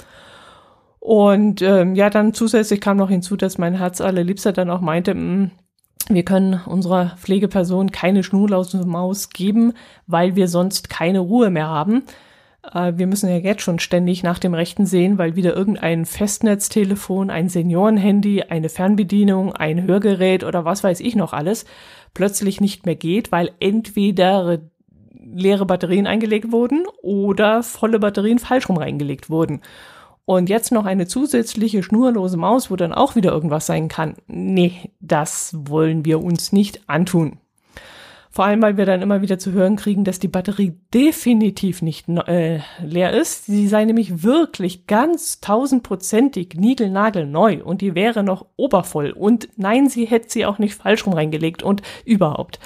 Und 0.98 1.62
ähm, 1.62 1.94
ja, 1.94 2.10
dann 2.10 2.34
zusätzlich 2.34 2.80
kam 2.80 2.96
noch 2.96 3.10
hinzu, 3.10 3.36
dass 3.36 3.58
mein 3.58 3.74
Herz 3.74 4.00
allerliebster 4.00 4.52
dann 4.52 4.70
auch 4.70 4.80
meinte, 4.80 5.14
mh, 5.14 5.22
mm, 5.22 5.50
wir 6.08 6.24
können 6.24 6.60
unserer 6.66 7.16
Pflegeperson 7.16 7.90
keine 7.90 8.22
schnurlose 8.22 8.84
Maus 8.86 9.30
geben, 9.30 9.72
weil 10.06 10.36
wir 10.36 10.46
sonst 10.48 10.88
keine 10.88 11.20
Ruhe 11.20 11.50
mehr 11.50 11.68
haben. 11.68 12.04
Äh, 12.72 12.94
wir 12.96 13.06
müssen 13.06 13.28
ja 13.28 13.36
jetzt 13.36 13.62
schon 13.62 13.78
ständig 13.78 14.22
nach 14.22 14.38
dem 14.38 14.54
Rechten 14.54 14.86
sehen, 14.86 15.18
weil 15.18 15.36
wieder 15.36 15.54
irgendein 15.54 16.04
Festnetztelefon, 16.04 17.30
ein 17.30 17.48
Seniorenhandy, 17.48 18.42
eine 18.42 18.68
Fernbedienung, 18.68 19.52
ein 19.54 19.82
Hörgerät 19.86 20.44
oder 20.44 20.64
was 20.64 20.84
weiß 20.84 21.00
ich 21.00 21.16
noch 21.16 21.32
alles 21.32 21.64
plötzlich 22.14 22.60
nicht 22.60 22.86
mehr 22.86 22.96
geht, 22.96 23.30
weil 23.32 23.50
entweder 23.60 24.58
leere 25.12 25.66
Batterien 25.66 26.06
eingelegt 26.06 26.52
wurden 26.52 26.84
oder 27.02 27.62
volle 27.62 27.98
Batterien 27.98 28.38
falsch 28.38 28.68
rum 28.68 28.78
reingelegt 28.78 29.28
wurden. 29.28 29.60
Und 30.24 30.48
jetzt 30.48 30.72
noch 30.72 30.86
eine 30.86 31.06
zusätzliche 31.06 31.84
schnurlose 31.84 32.36
Maus, 32.36 32.70
wo 32.70 32.76
dann 32.76 32.92
auch 32.92 33.14
wieder 33.14 33.30
irgendwas 33.30 33.66
sein 33.66 33.88
kann. 33.88 34.16
Nee, 34.26 34.90
das 35.00 35.54
wollen 35.56 36.04
wir 36.04 36.22
uns 36.22 36.52
nicht 36.52 36.80
antun. 36.88 37.38
Vor 38.36 38.44
allem, 38.44 38.60
weil 38.60 38.76
wir 38.76 38.84
dann 38.84 39.00
immer 39.00 39.22
wieder 39.22 39.38
zu 39.38 39.52
hören 39.52 39.76
kriegen, 39.76 40.04
dass 40.04 40.18
die 40.18 40.28
Batterie 40.28 40.78
definitiv 40.92 41.80
nicht 41.80 42.06
äh, 42.06 42.60
leer 42.84 43.14
ist. 43.14 43.46
Sie 43.46 43.66
sei 43.66 43.86
nämlich 43.86 44.22
wirklich 44.22 44.86
ganz 44.86 45.40
tausendprozentig 45.40 46.52
niegelnagelneu 46.54 47.62
und 47.64 47.80
die 47.80 47.94
wäre 47.94 48.22
noch 48.22 48.44
obervoll. 48.56 49.12
Und 49.12 49.48
nein, 49.56 49.88
sie 49.88 50.04
hätte 50.04 50.28
sie 50.28 50.44
auch 50.44 50.58
nicht 50.58 50.74
falsch 50.74 51.06
rum 51.06 51.14
reingelegt 51.14 51.62
und 51.62 51.80
überhaupt. 52.04 52.60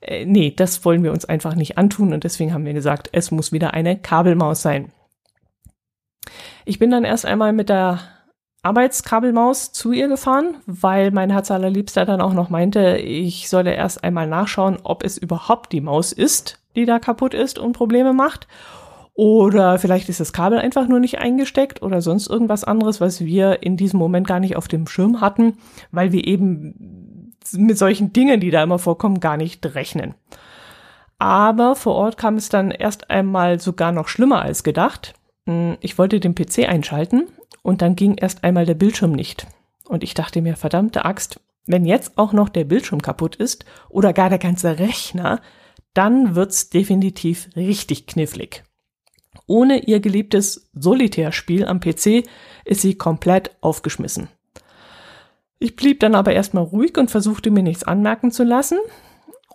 Äh, 0.00 0.26
nee, 0.26 0.50
das 0.50 0.84
wollen 0.84 1.04
wir 1.04 1.12
uns 1.12 1.24
einfach 1.24 1.54
nicht 1.54 1.78
antun 1.78 2.12
und 2.12 2.24
deswegen 2.24 2.52
haben 2.52 2.64
wir 2.64 2.74
gesagt, 2.74 3.08
es 3.12 3.30
muss 3.30 3.52
wieder 3.52 3.72
eine 3.72 3.96
Kabelmaus 3.96 4.62
sein. 4.62 4.90
Ich 6.64 6.80
bin 6.80 6.90
dann 6.90 7.04
erst 7.04 7.24
einmal 7.24 7.52
mit 7.52 7.68
der 7.68 8.00
Arbeitskabelmaus 8.64 9.72
zu 9.72 9.92
ihr 9.92 10.08
gefahren, 10.08 10.56
weil 10.66 11.10
mein 11.10 11.30
Herz 11.30 11.50
allerliebster 11.50 12.06
dann 12.06 12.22
auch 12.22 12.32
noch 12.32 12.48
meinte, 12.48 12.96
ich 12.96 13.48
solle 13.50 13.74
erst 13.74 14.02
einmal 14.02 14.26
nachschauen, 14.26 14.78
ob 14.82 15.04
es 15.04 15.18
überhaupt 15.18 15.72
die 15.72 15.82
Maus 15.82 16.12
ist, 16.12 16.58
die 16.74 16.86
da 16.86 16.98
kaputt 16.98 17.34
ist 17.34 17.58
und 17.58 17.74
Probleme 17.74 18.14
macht. 18.14 18.48
Oder 19.12 19.78
vielleicht 19.78 20.08
ist 20.08 20.18
das 20.18 20.32
Kabel 20.32 20.58
einfach 20.58 20.88
nur 20.88 20.98
nicht 20.98 21.18
eingesteckt 21.18 21.82
oder 21.82 22.00
sonst 22.00 22.28
irgendwas 22.28 22.64
anderes, 22.64 23.00
was 23.00 23.20
wir 23.20 23.62
in 23.62 23.76
diesem 23.76 23.98
Moment 23.98 24.26
gar 24.26 24.40
nicht 24.40 24.56
auf 24.56 24.66
dem 24.66 24.86
Schirm 24.86 25.20
hatten, 25.20 25.58
weil 25.92 26.10
wir 26.10 26.26
eben 26.26 27.32
mit 27.52 27.78
solchen 27.78 28.12
Dingen, 28.12 28.40
die 28.40 28.50
da 28.50 28.62
immer 28.62 28.78
vorkommen, 28.78 29.20
gar 29.20 29.36
nicht 29.36 29.64
rechnen. 29.74 30.14
Aber 31.18 31.76
vor 31.76 31.94
Ort 31.94 32.16
kam 32.16 32.36
es 32.36 32.48
dann 32.48 32.70
erst 32.70 33.10
einmal 33.10 33.60
sogar 33.60 33.92
noch 33.92 34.08
schlimmer 34.08 34.42
als 34.42 34.64
gedacht. 34.64 35.14
Hm, 35.46 35.76
ich 35.80 35.98
wollte 35.98 36.18
den 36.18 36.34
PC 36.34 36.68
einschalten 36.68 37.28
und 37.64 37.80
dann 37.82 37.96
ging 37.96 38.16
erst 38.16 38.44
einmal 38.44 38.66
der 38.66 38.74
Bildschirm 38.74 39.12
nicht. 39.12 39.48
Und 39.88 40.04
ich 40.04 40.14
dachte 40.14 40.42
mir, 40.42 40.54
verdammte 40.54 41.04
Axt, 41.04 41.40
wenn 41.66 41.86
jetzt 41.86 42.18
auch 42.18 42.32
noch 42.34 42.50
der 42.50 42.64
Bildschirm 42.64 43.00
kaputt 43.00 43.36
ist 43.36 43.64
oder 43.88 44.12
gar 44.12 44.28
der 44.28 44.38
ganze 44.38 44.78
Rechner, 44.78 45.40
dann 45.94 46.36
wird's 46.36 46.68
definitiv 46.68 47.48
richtig 47.56 48.06
knifflig. 48.06 48.64
Ohne 49.46 49.78
ihr 49.78 50.00
geliebtes 50.00 50.70
Solitärspiel 50.74 51.64
am 51.64 51.80
PC 51.80 52.24
ist 52.66 52.82
sie 52.82 52.96
komplett 52.96 53.50
aufgeschmissen. 53.62 54.28
Ich 55.58 55.74
blieb 55.74 56.00
dann 56.00 56.14
aber 56.14 56.34
erstmal 56.34 56.64
ruhig 56.64 56.98
und 56.98 57.10
versuchte 57.10 57.50
mir 57.50 57.62
nichts 57.62 57.84
anmerken 57.84 58.30
zu 58.30 58.44
lassen 58.44 58.78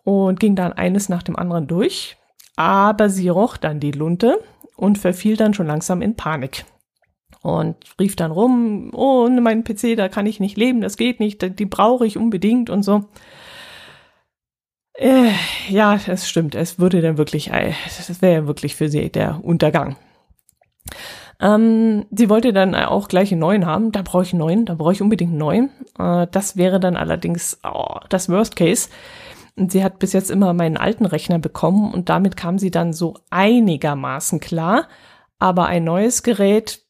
und 0.03 0.39
ging 0.39 0.55
dann 0.55 0.73
eines 0.73 1.09
nach 1.09 1.21
dem 1.21 1.35
anderen 1.35 1.67
durch. 1.67 2.17
Aber 2.55 3.09
sie 3.09 3.29
roch 3.29 3.57
dann 3.57 3.79
die 3.79 3.91
Lunte 3.91 4.39
und 4.75 4.97
verfiel 4.97 5.37
dann 5.37 5.53
schon 5.53 5.67
langsam 5.67 6.01
in 6.01 6.15
Panik. 6.15 6.65
Und 7.41 7.77
rief 7.99 8.15
dann 8.15 8.31
rum, 8.31 8.91
oh, 8.93 9.29
meinen 9.29 9.63
PC, 9.63 9.95
da 9.95 10.09
kann 10.09 10.25
ich 10.25 10.39
nicht 10.39 10.57
leben, 10.57 10.81
das 10.81 10.97
geht 10.97 11.19
nicht, 11.19 11.59
die 11.59 11.65
brauche 11.65 12.05
ich 12.05 12.17
unbedingt 12.17 12.69
und 12.69 12.83
so. 12.83 13.05
Äh, 14.93 15.31
ja, 15.69 15.97
es 16.07 16.27
stimmt, 16.27 16.55
es 16.55 16.79
würde 16.79 17.01
dann 17.01 17.17
wirklich, 17.17 17.51
äh, 17.51 17.73
das 17.85 18.21
wäre 18.21 18.41
ja 18.41 18.47
wirklich 18.47 18.75
für 18.75 18.89
sie 18.89 19.09
der 19.09 19.39
Untergang. 19.41 19.95
Ähm, 21.39 22.05
sie 22.11 22.29
wollte 22.29 22.51
dann 22.51 22.75
auch 22.75 23.07
gleich 23.07 23.31
einen 23.31 23.39
neuen 23.39 23.65
haben. 23.65 23.91
Da 23.91 24.01
brauche 24.01 24.23
ich 24.23 24.33
einen 24.33 24.39
neuen, 24.39 24.65
da 24.65 24.75
brauche 24.75 24.91
ich 24.91 25.01
unbedingt 25.01 25.31
einen 25.31 25.39
neuen. 25.39 25.69
Äh, 25.97 26.27
das 26.31 26.57
wäre 26.57 26.79
dann 26.79 26.97
allerdings 26.97 27.59
oh, 27.63 27.99
das 28.09 28.29
Worst 28.29 28.55
Case. 28.55 28.89
Sie 29.55 29.83
hat 29.83 29.99
bis 29.99 30.13
jetzt 30.13 30.31
immer 30.31 30.53
meinen 30.53 30.77
alten 30.77 31.05
Rechner 31.05 31.39
bekommen 31.39 31.93
und 31.93 32.09
damit 32.09 32.37
kam 32.37 32.59
sie 32.59 32.71
dann 32.71 32.93
so 32.93 33.15
einigermaßen 33.29 34.39
klar. 34.39 34.87
Aber 35.37 35.67
ein 35.67 35.85
neues 35.85 36.23
Gerät, 36.23 36.81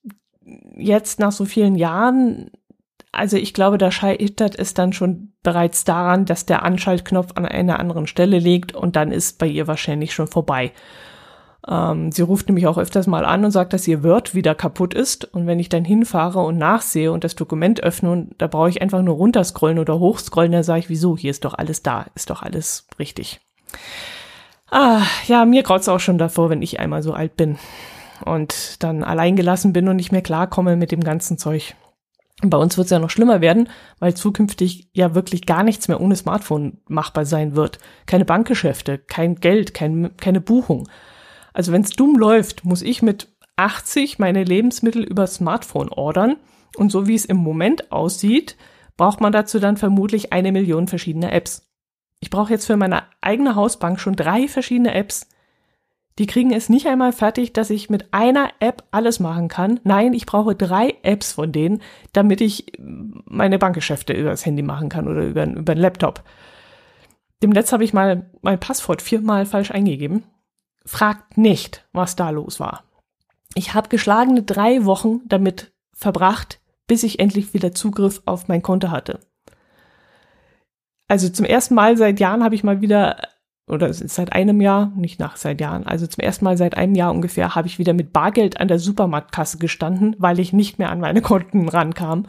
jetzt 0.76 1.20
nach 1.20 1.32
so 1.32 1.46
vielen 1.46 1.76
Jahren, 1.76 2.52
also 3.12 3.38
ich 3.38 3.54
glaube, 3.54 3.78
da 3.78 3.92
scheitert 3.92 4.58
es 4.58 4.74
dann 4.74 4.94
schon 4.94 5.34
bereits 5.44 5.84
daran, 5.84 6.26
dass 6.26 6.46
der 6.46 6.64
Anschaltknopf 6.64 7.32
an 7.36 7.46
einer 7.46 7.80
anderen 7.80 8.08
Stelle 8.08 8.40
liegt 8.40 8.76
und 8.76 8.96
dann 8.96 9.12
ist 9.12 9.40
bei 9.40 9.48
ihr 9.48 9.68
wahrscheinlich 9.68 10.14
schon 10.14 10.28
vorbei. 10.28 10.72
Ähm, 11.68 12.12
sie 12.12 12.22
ruft 12.22 12.48
nämlich 12.48 12.68
auch 12.68 12.78
öfters 12.78 13.08
mal 13.08 13.26
an 13.26 13.44
und 13.44 13.52
sagt, 13.52 13.74
dass 13.74 13.88
ihr 13.88 14.04
Word 14.04 14.36
wieder 14.36 14.56
kaputt 14.56 14.94
ist. 14.94 15.26
Und 15.26 15.48
wenn 15.48 15.60
ich 15.60 15.70
dann 15.70 15.84
hinfahre 15.84 16.40
und 16.40 16.58
nachsehe 16.58 17.12
und 17.12 17.24
das 17.24 17.36
Dokument 17.36 17.84
öffne 17.84 18.12
und 18.12 18.36
da 18.38 18.48
brauche 18.48 18.70
ich 18.70 18.82
einfach 18.82 19.02
nur 19.02 19.16
runterscrollen 19.16 19.80
oder 19.80 20.00
hochscrollen, 20.00 20.52
dann 20.52 20.64
sage 20.64 20.80
ich, 20.80 20.90
wieso? 20.90 21.18
Hier 21.18 21.32
ist 21.32 21.46
doch 21.46 21.54
alles 21.54 21.84
da, 21.84 22.06
ist 22.16 22.30
doch 22.30 22.44
alles 22.44 22.88
richtig. 22.98 23.42
Ah, 24.72 25.02
ja, 25.28 25.46
mir 25.46 25.64
graut's 25.64 25.90
auch 25.90 26.00
schon 26.00 26.18
davor, 26.20 26.50
wenn 26.50 26.62
ich 26.62 26.80
einmal 26.80 27.02
so 27.02 27.14
alt 27.14 27.36
bin 27.36 27.58
und 28.26 28.84
dann 28.84 29.04
allein 29.04 29.36
gelassen 29.36 29.74
bin 29.74 29.88
und 29.88 29.96
nicht 29.96 30.12
mehr 30.12 30.22
klarkomme 30.22 30.76
mit 30.76 30.92
dem 30.92 31.04
ganzen 31.04 31.38
Zeug. 31.38 31.76
Bei 32.42 32.58
uns 32.58 32.78
wird 32.78 32.86
es 32.86 32.92
ja 32.92 33.00
noch 33.00 33.10
schlimmer 33.10 33.42
werden, 33.42 33.68
weil 34.00 34.14
zukünftig 34.14 34.90
ja 34.94 35.14
wirklich 35.14 35.46
gar 35.46 35.64
nichts 35.64 35.88
mehr 35.90 36.00
ohne 36.00 36.16
Smartphone 36.16 36.80
machbar 36.88 37.26
sein 37.26 37.56
wird. 37.56 37.80
Keine 38.06 38.24
Bankgeschäfte, 38.24 38.98
kein 38.98 39.36
Geld, 39.36 39.74
kein, 39.74 40.16
keine 40.18 40.40
Buchung. 40.40 40.88
Also 41.54 41.74
wenn 41.74 41.82
es 41.82 41.92
dumm 41.92 42.16
läuft, 42.18 42.64
muss 42.64 42.82
ich 42.82 43.02
mit 43.02 43.28
80 43.58 44.20
meine 44.20 44.46
Lebensmittel 44.46 45.04
über 45.04 45.28
Smartphone 45.28 45.90
ordern. 45.90 46.38
Und 46.78 46.92
so 46.92 47.08
wie 47.08 47.16
es 47.16 47.26
im 47.26 47.38
Moment 47.38 47.92
aussieht, 47.92 48.56
braucht 48.96 49.20
man 49.20 49.34
dazu 49.34 49.60
dann 49.60 49.76
vermutlich 49.76 50.32
eine 50.32 50.54
Million 50.54 50.88
verschiedene 50.88 51.32
Apps. 51.32 51.70
Ich 52.22 52.30
brauche 52.30 52.52
jetzt 52.52 52.68
für 52.68 52.78
meine 52.78 53.04
eigene 53.22 53.56
Hausbank 53.56 54.00
schon 54.00 54.16
drei 54.16 54.48
verschiedene 54.48 54.94
Apps. 54.94 55.28
Die 56.20 56.28
kriegen 56.28 56.52
es 56.52 56.70
nicht 56.70 56.86
einmal 56.86 57.14
fertig, 57.14 57.54
dass 57.54 57.70
ich 57.70 57.90
mit 57.90 58.14
einer 58.14 58.50
App 58.60 58.84
alles 58.92 59.20
machen 59.20 59.48
kann. 59.48 59.80
Nein, 59.84 60.14
ich 60.14 60.26
brauche 60.26 60.54
drei 60.54 60.96
Apps 61.02 61.32
von 61.32 61.52
denen, 61.52 61.82
damit 62.14 62.42
ich 62.42 62.74
meine 62.78 63.58
Bankgeschäfte 63.58 64.14
über 64.14 64.30
das 64.30 64.46
Handy 64.46 64.62
machen 64.62 64.90
kann 64.90 65.08
oder 65.08 65.24
über, 65.24 65.46
über 65.46 65.74
den 65.74 65.82
Laptop. 65.82 66.24
Demnächst 67.42 67.72
habe 67.72 67.86
ich 67.86 67.94
mal 67.94 68.30
mein 68.42 68.60
Passwort 68.60 69.02
viermal 69.02 69.46
falsch 69.46 69.72
eingegeben 69.72 70.24
Fragt 70.86 71.38
nicht, 71.38 71.88
was 71.94 72.16
da 72.16 72.32
los 72.32 72.60
war. 72.60 72.84
Ich 73.54 73.74
habe 73.74 73.90
geschlagene 73.90 74.42
drei 74.42 74.86
Wochen 74.86 75.22
damit 75.28 75.72
verbracht, 75.94 76.60
bis 76.88 77.04
ich 77.04 77.20
endlich 77.20 77.54
wieder 77.54 77.74
Zugriff 77.74 78.22
auf 78.26 78.48
mein 78.48 78.64
Konto 78.64 78.90
hatte. 78.90 79.20
Also 81.08 81.30
zum 81.30 81.46
ersten 81.46 81.76
Mal 81.76 81.96
seit 81.96 82.20
Jahren 82.20 82.44
habe 82.44 82.56
ich 82.56 82.64
mal 82.64 82.82
wieder, 82.82 83.22
oder 83.70 83.94
seit 83.94 84.34
einem 84.34 84.62
Jahr, 84.62 84.92
nicht 84.96 85.20
nach 85.20 85.38
seit 85.38 85.62
Jahren, 85.62 85.86
also 85.86 86.08
zum 86.08 86.24
ersten 86.24 86.46
Mal 86.46 86.58
seit 86.58 86.76
einem 86.76 86.96
Jahr 86.96 87.12
ungefähr 87.12 87.56
habe 87.56 87.68
ich 87.68 87.80
wieder 87.80 87.94
mit 87.94 88.12
Bargeld 88.12 88.60
an 88.60 88.68
der 88.68 88.80
Supermarktkasse 88.80 89.58
gestanden, 89.60 90.16
weil 90.18 90.40
ich 90.40 90.54
nicht 90.54 90.80
mehr 90.80 90.92
an 90.92 91.00
meine 91.00 91.22
Konten 91.30 91.70
rankam. 91.70 92.26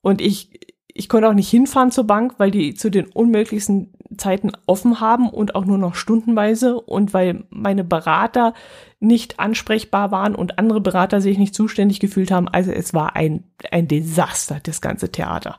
Und 0.00 0.20
ich, 0.20 0.60
ich 0.86 1.08
konnte 1.08 1.28
auch 1.28 1.34
nicht 1.34 1.50
hinfahren 1.50 1.90
zur 1.90 2.04
Bank, 2.04 2.34
weil 2.38 2.50
die 2.50 2.74
zu 2.74 2.90
den 2.90 3.06
unmöglichsten 3.06 3.92
Zeiten 4.16 4.52
offen 4.66 5.00
haben 5.00 5.28
und 5.28 5.54
auch 5.54 5.64
nur 5.64 5.78
noch 5.78 5.96
stundenweise 5.96 6.80
und 6.80 7.12
weil 7.12 7.44
meine 7.50 7.82
Berater 7.82 8.54
nicht 9.00 9.40
ansprechbar 9.40 10.12
waren 10.12 10.34
und 10.34 10.58
andere 10.58 10.80
Berater 10.80 11.20
sich 11.20 11.38
nicht 11.38 11.54
zuständig 11.54 12.00
gefühlt 12.00 12.30
haben. 12.30 12.48
Also 12.48 12.70
es 12.70 12.94
war 12.94 13.16
ein, 13.16 13.44
ein 13.70 13.88
Desaster, 13.88 14.60
das 14.62 14.80
ganze 14.80 15.10
Theater. 15.10 15.58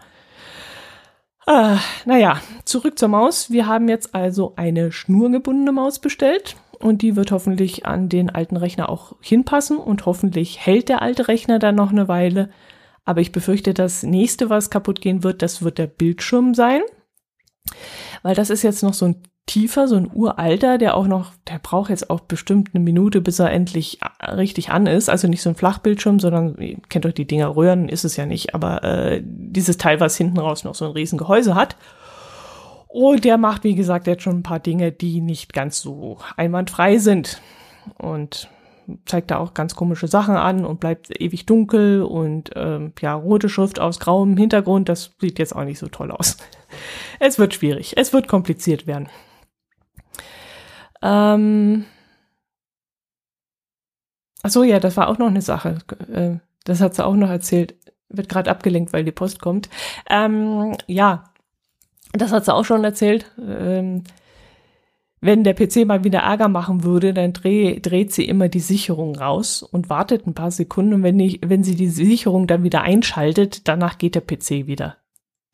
Äh, 1.48 1.78
naja, 2.06 2.42
zurück 2.66 2.98
zur 2.98 3.10
Maus. 3.10 3.52
Wir 3.52 3.68
haben 3.68 3.88
jetzt 3.88 4.16
also 4.16 4.54
eine 4.56 4.92
schnurgebundene 4.92 5.72
Maus 5.72 6.00
bestellt 6.00 6.56
und 6.80 7.02
die 7.02 7.16
wird 7.16 7.32
hoffentlich 7.32 7.86
an 7.86 8.10
den 8.10 8.30
alten 8.30 8.58
Rechner 8.58 8.90
auch 8.90 9.16
hinpassen 9.22 9.78
und 9.78 10.06
hoffentlich 10.06 10.66
hält 10.66 10.90
der 10.90 11.02
alte 11.02 11.28
Rechner 11.28 11.60
dann 11.60 11.75
noch 11.75 11.92
eine 11.92 12.08
Weile. 12.08 12.50
Aber 13.04 13.22
ich 13.22 13.32
befürchte, 13.32 13.74
das 13.75 14.02
nächste, 14.02 14.50
was 14.50 14.72
kaputt 14.72 15.02
gehen 15.02 15.24
wird, 15.24 15.42
das 15.44 15.62
wird 15.62 15.78
der 15.78 15.88
Bildschirm 15.88 16.56
sein 16.56 16.82
weil 18.25 18.36
das 18.36 18.50
ist 18.50 18.64
jetzt 18.64 18.84
noch 18.84 18.94
so 18.94 19.06
ein 19.06 19.22
tiefer, 19.46 19.88
so 19.88 19.96
ein 19.96 20.10
uralter, 20.12 20.78
der 20.78 20.96
auch 20.96 21.08
noch, 21.08 21.32
der 21.48 21.60
braucht 21.60 21.90
jetzt 21.90 22.10
auch 22.10 22.22
bestimmt 22.22 22.72
eine 22.74 22.84
Minute, 22.84 23.22
bis 23.22 23.40
er 23.40 23.52
endlich 23.52 24.00
äh, 24.02 24.32
richtig 24.32 24.72
an 24.72 24.88
ist. 24.88 25.10
Also 25.10 25.28
nicht 25.28 25.42
so 25.42 25.50
ein 25.50 25.56
Flachbildschirm, 25.56 26.20
sondern, 26.20 26.58
ihr 26.60 26.78
kennt 26.90 27.06
euch 27.06 27.14
die 27.14 27.28
Dinger 27.28 27.56
Röhren, 27.56 27.88
ist 27.88 28.06
es 28.06 28.16
ja 28.16 28.25
nicht, 28.25 28.56
aber 28.56 28.84
äh, 28.84 29.22
dieses 29.24 29.78
Teil, 29.78 30.00
was 30.00 30.18
hinten 30.18 30.40
raus 30.40 30.64
noch 30.64 30.75
so 30.75 30.86
ein 30.86 30.92
riesen 30.92 31.18
Gehäuse 31.18 31.56
hat. 31.56 31.75
Und 32.88 33.25
der 33.25 33.38
macht, 33.38 33.64
wie 33.64 33.75
gesagt, 33.75 34.08
jetzt 34.08 34.24
schon 34.24 34.38
ein 34.38 34.44
paar 34.44 34.60
Dinge, 34.60 34.92
die 34.92 35.22
nicht 35.22 35.54
ganz 35.54 35.82
so 35.82 36.18
einwandfrei 36.38 36.98
sind. 36.98 37.42
Und 37.98 38.50
zeigt 39.06 39.32
da 39.32 39.38
auch 39.38 39.54
ganz 39.54 39.75
komische 39.75 40.08
Sachen 40.08 40.36
an 40.36 40.66
und 40.66 40.80
bleibt 40.80 41.20
ewig 41.20 41.46
dunkel 41.46 42.04
und 42.04 42.52
ähm, 42.56 42.94
ja, 43.02 43.14
rote 43.14 43.50
Schrift 43.50 43.80
aus 43.80 44.00
grauem 44.00 44.38
Hintergrund, 44.38 44.90
das 44.90 45.12
sieht 45.20 45.40
jetzt 45.40 45.56
auch 45.56 45.64
nicht 45.64 45.80
so 45.80 45.88
toll 45.88 46.12
aus. 46.12 46.38
Es 47.20 47.40
wird 47.40 47.54
schwierig, 47.54 47.94
es 47.96 48.12
wird 48.12 48.28
kompliziert 48.28 48.86
werden. 48.86 49.08
Ähm 51.05 51.85
Ach 54.41 54.50
so, 54.50 54.63
ja, 54.63 54.79
das 54.79 54.97
war 54.97 55.07
auch 55.07 55.17
noch 55.17 55.27
eine 55.27 55.41
Sache. 55.41 55.79
Äh, 56.12 56.38
das 56.65 56.81
hat 56.81 56.95
sie 56.95 57.05
auch 57.05 57.15
noch 57.15 57.29
erzählt. 57.29 57.75
Wird 58.09 58.29
gerade 58.29 58.50
abgelenkt, 58.50 58.93
weil 58.93 59.03
die 59.03 59.12
Post 59.12 59.39
kommt. 59.41 59.69
Ähm, 60.09 60.75
ja, 60.88 61.25
das 62.13 62.31
hat 62.31 62.45
sie 62.45 62.53
auch 62.53 62.65
schon 62.65 62.83
erzählt. 62.83 63.31
Ähm, 63.39 64.03
wenn 65.21 65.43
der 65.43 65.53
PC 65.55 65.85
mal 65.88 66.03
wieder 66.03 66.19
Ärger 66.19 66.47
machen 66.47 66.83
würde, 66.83 67.13
dann 67.13 67.33
dreh, 67.33 67.79
dreht 67.79 68.13
sie 68.13 68.25
immer 68.25 68.50
die 68.50 68.59
Sicherung 68.59 69.15
raus 69.15 69.63
und 69.63 69.89
wartet 69.89 70.27
ein 70.27 70.35
paar 70.35 70.51
Sekunden. 70.51 70.93
Und 70.93 71.03
wenn, 71.03 71.19
ich, 71.19 71.39
wenn 71.43 71.63
sie 71.63 71.75
die 71.75 71.89
Sicherung 71.89 72.47
dann 72.47 72.63
wieder 72.63 72.81
einschaltet, 72.81 73.67
danach 73.67 73.97
geht 73.97 74.15
der 74.15 74.21
PC 74.21 74.67
wieder. 74.67 74.97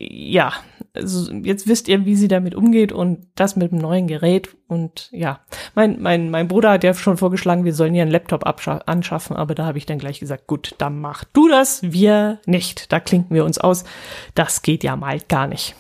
Ja, 0.04 0.54
also 0.96 1.32
jetzt 1.32 1.68
wisst 1.68 1.88
ihr, 1.88 2.06
wie 2.06 2.16
sie 2.16 2.28
damit 2.28 2.56
umgeht 2.56 2.92
und 2.92 3.28
das 3.36 3.56
mit 3.56 3.72
dem 3.72 3.78
neuen 3.78 4.08
Gerät. 4.08 4.50
Und 4.68 5.10
ja, 5.12 5.42
mein, 5.76 6.02
mein, 6.02 6.32
mein 6.32 6.48
Bruder 6.48 6.72
hat 6.72 6.84
ja 6.84 6.96
schon 6.96 7.18
vorgeschlagen, 7.18 7.66
wir 7.66 7.74
sollen 7.74 7.94
hier 7.94 8.02
einen 8.02 8.12
Laptop 8.12 8.44
anschaffen, 8.88 9.36
aber 9.36 9.54
da 9.54 9.66
habe 9.66 9.78
ich 9.78 9.86
dann 9.86 10.00
gleich 10.00 10.20
gesagt, 10.20 10.48
gut, 10.48 10.74
dann 10.80 11.00
mach 11.00 11.24
du 11.24 11.48
das, 11.48 11.84
wir 11.84 12.40
nicht. 12.48 12.92
Da 12.92 13.00
klinken 13.00 13.36
wir 13.36 13.46
uns 13.46 13.60
aus. 13.60 13.84
Das 14.34 14.64
geht 14.64 14.84
ja 14.84 14.96
mal 14.96 15.20
gar 15.20 15.46
nicht. 15.46 15.76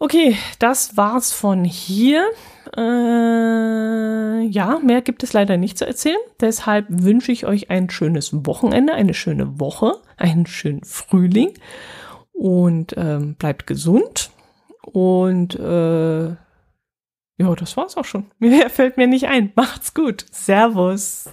Okay, 0.00 0.36
das 0.58 0.96
war's 0.96 1.32
von 1.32 1.62
hier. 1.62 2.28
Äh, 2.76 4.42
ja, 4.48 4.80
mehr 4.82 5.02
gibt 5.02 5.22
es 5.22 5.32
leider 5.32 5.56
nicht 5.56 5.78
zu 5.78 5.86
erzählen. 5.86 6.18
Deshalb 6.40 6.86
wünsche 6.88 7.30
ich 7.30 7.46
euch 7.46 7.70
ein 7.70 7.90
schönes 7.90 8.32
Wochenende, 8.44 8.92
eine 8.92 9.14
schöne 9.14 9.60
Woche, 9.60 9.92
einen 10.16 10.46
schönen 10.46 10.82
Frühling 10.82 11.54
und 12.36 12.94
ähm, 12.96 13.34
bleibt 13.34 13.66
gesund. 13.66 14.30
Und 14.82 15.54
äh, 15.56 16.28
ja, 17.38 17.54
das 17.56 17.76
war's 17.76 17.96
auch 17.96 18.04
schon. 18.04 18.26
Mehr 18.38 18.70
fällt 18.70 18.96
mir 18.96 19.06
nicht 19.06 19.28
ein. 19.28 19.52
Macht's 19.56 19.94
gut. 19.94 20.26
Servus. 20.30 21.28